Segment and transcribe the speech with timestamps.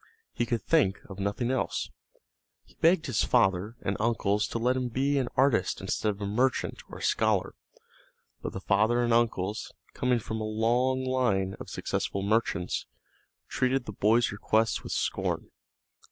[0.33, 1.91] He could think of nothing else;
[2.63, 6.25] he begged his father and uncles to let him be an artist instead of a
[6.25, 7.53] merchant or a scholar.
[8.41, 12.87] But the father and uncles, coming from a long line of successful merchants,
[13.47, 15.51] treated the boy's requests with scorn.